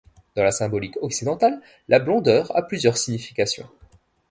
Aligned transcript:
Dans 0.35 0.41
la 0.41 0.51
symbolique 0.51 0.97
occidentale, 1.03 1.61
la 1.87 1.99
blondeur 1.99 2.51
a 2.57 2.63
plusieurs 2.63 2.97
significations. 2.97 3.69